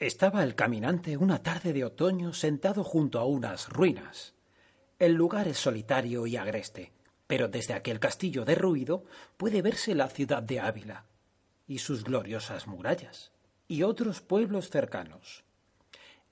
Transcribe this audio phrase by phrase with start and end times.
[0.00, 4.34] Estaba el caminante una tarde de otoño sentado junto a unas ruinas.
[4.98, 6.92] El lugar es solitario y agreste,
[7.28, 9.04] pero desde aquel castillo derruido
[9.36, 11.06] puede verse la ciudad de Ávila
[11.68, 13.30] y sus gloriosas murallas
[13.68, 15.44] y otros pueblos cercanos.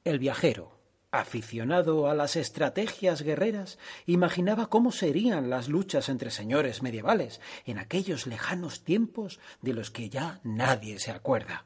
[0.03, 0.77] El viajero,
[1.13, 8.27] aficionado a las estrategias guerreras, imaginaba cómo serían las luchas entre señores medievales en aquellos
[8.27, 11.65] lejanos tiempos de los que ya nadie se acuerda.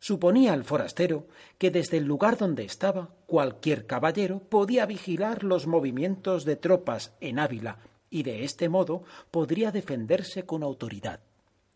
[0.00, 1.26] Suponía el forastero
[1.58, 7.38] que desde el lugar donde estaba cualquier caballero podía vigilar los movimientos de tropas en
[7.38, 11.20] Ávila y de este modo podría defenderse con autoridad.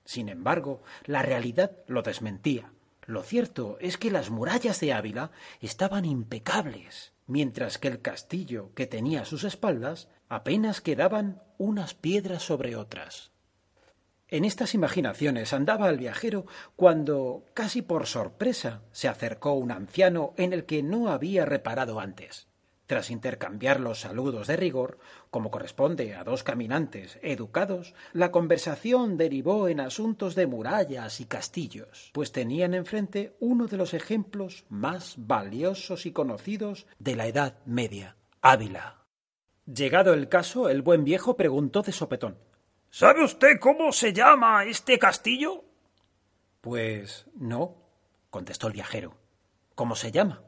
[0.06, 2.72] Sin embargo, la realidad lo desmentía.
[3.04, 5.30] Lo cierto es que las murallas de Ávila
[5.60, 12.42] estaban impecables, mientras que el castillo que tenía a sus espaldas apenas quedaban unas piedras
[12.42, 13.33] sobre otras.
[14.34, 20.52] En estas imaginaciones andaba el viajero cuando, casi por sorpresa, se acercó un anciano en
[20.52, 22.48] el que no había reparado antes.
[22.86, 24.98] Tras intercambiar los saludos de rigor,
[25.30, 32.10] como corresponde a dos caminantes educados, la conversación derivó en asuntos de murallas y castillos,
[32.12, 38.16] pues tenían enfrente uno de los ejemplos más valiosos y conocidos de la Edad Media,
[38.42, 39.04] Ávila.
[39.64, 42.36] Llegado el caso, el buen viejo preguntó de sopetón
[42.96, 45.64] ¿Sabe usted cómo se llama este castillo?
[46.60, 47.74] Pues no,
[48.30, 49.16] contestó el viajero.
[49.74, 50.44] ¿Cómo se llama?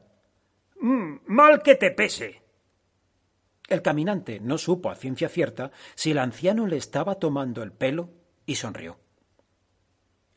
[0.79, 2.41] Mm, mal que te pese.
[3.67, 8.11] El caminante no supo a ciencia cierta si el anciano le estaba tomando el pelo
[8.45, 8.97] y sonrió.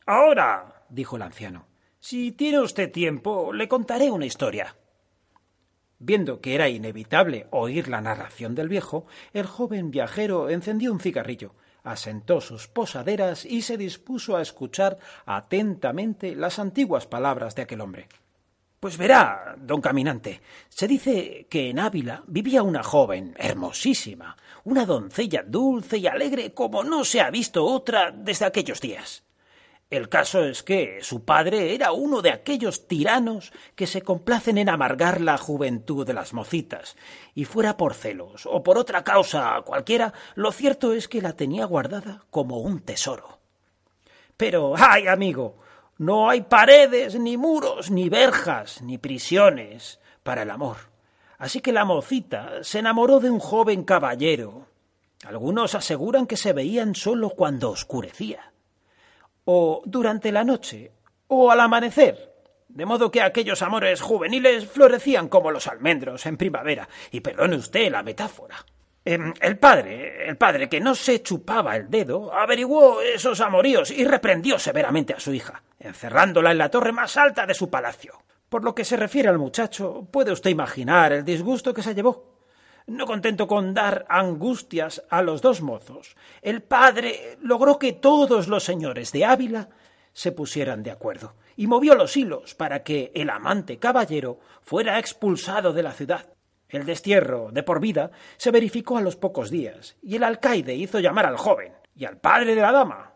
[0.05, 1.69] Ahora, dijo el anciano,
[2.01, 4.75] si tiene usted tiempo, le contaré una historia.
[5.97, 11.55] Viendo que era inevitable oír la narración del viejo, el joven viajero encendió un cigarrillo
[11.83, 18.07] asentó sus posaderas y se dispuso a escuchar atentamente las antiguas palabras de aquel hombre.
[18.79, 25.43] Pues verá, don caminante, se dice que en Ávila vivía una joven hermosísima, una doncella
[25.45, 29.23] dulce y alegre como no se ha visto otra desde aquellos días.
[29.91, 34.69] El caso es que su padre era uno de aquellos tiranos que se complacen en
[34.69, 36.95] amargar la juventud de las mocitas,
[37.35, 41.65] y fuera por celos o por otra causa cualquiera, lo cierto es que la tenía
[41.65, 43.39] guardada como un tesoro.
[44.37, 45.57] Pero, ay, amigo,
[45.97, 50.77] no hay paredes, ni muros, ni verjas, ni prisiones para el amor.
[51.37, 54.67] Así que la mocita se enamoró de un joven caballero.
[55.25, 58.51] Algunos aseguran que se veían solo cuando oscurecía
[59.53, 60.93] o durante la noche,
[61.27, 62.33] o al amanecer,
[62.69, 67.91] de modo que aquellos amores juveniles florecían como los almendros en primavera, y perdone usted
[67.91, 68.55] la metáfora.
[69.03, 74.05] Em, el padre, el padre que no se chupaba el dedo, averiguó esos amoríos y
[74.05, 78.23] reprendió severamente a su hija, encerrándola en la torre más alta de su palacio.
[78.47, 82.30] Por lo que se refiere al muchacho, puede usted imaginar el disgusto que se llevó.
[82.87, 88.63] No contento con dar angustias a los dos mozos, el padre logró que todos los
[88.63, 89.69] señores de Ávila
[90.13, 95.73] se pusieran de acuerdo y movió los hilos para que el amante caballero fuera expulsado
[95.73, 96.33] de la ciudad.
[96.67, 100.99] El destierro de por vida se verificó a los pocos días y el alcaide hizo
[100.99, 103.13] llamar al joven y al padre de la dama.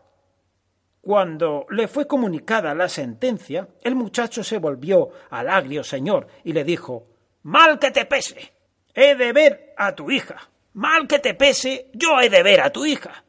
[1.00, 6.64] Cuando le fue comunicada la sentencia, el muchacho se volvió al agrio señor y le
[6.64, 7.06] dijo
[7.42, 8.55] Mal que te pese.
[8.98, 10.48] He de ver a tu hija.
[10.72, 13.24] Mal que te pese, yo he de ver a tu hija.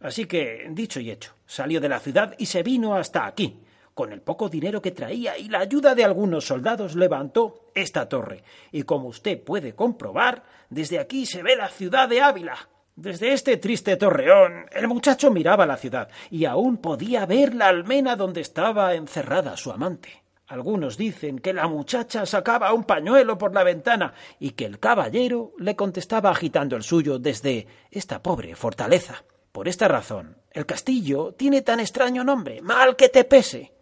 [0.00, 3.60] Así que, dicho y hecho, salió de la ciudad y se vino hasta aquí.
[3.94, 8.42] Con el poco dinero que traía y la ayuda de algunos soldados levantó esta torre.
[8.72, 12.68] Y como usted puede comprobar, desde aquí se ve la ciudad de Ávila.
[12.96, 18.16] Desde este triste torreón, el muchacho miraba la ciudad y aún podía ver la almena
[18.16, 20.21] donde estaba encerrada su amante.
[20.52, 25.54] Algunos dicen que la muchacha sacaba un pañuelo por la ventana y que el caballero
[25.56, 29.24] le contestaba agitando el suyo desde esta pobre fortaleza.
[29.50, 33.72] Por esta razón, el castillo tiene tan extraño nombre, mal que te pese.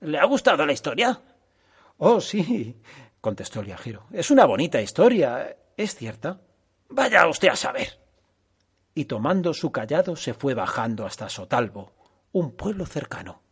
[0.00, 1.20] ¿Le ha gustado la historia?
[1.98, 2.80] Oh, sí,
[3.20, 4.06] contestó el viajero.
[4.10, 5.58] Es una bonita historia.
[5.76, 6.40] ¿Es cierta?
[6.88, 8.00] Vaya usted a saber.
[8.94, 11.92] Y tomando su callado se fue bajando hasta Sotalbo,
[12.32, 13.42] un pueblo cercano.